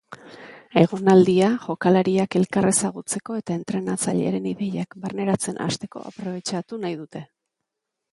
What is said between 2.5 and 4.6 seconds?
ezagutzeko eta entrenatzailearen